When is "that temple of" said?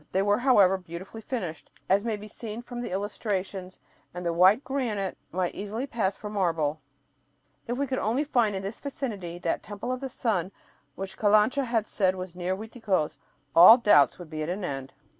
9.37-9.99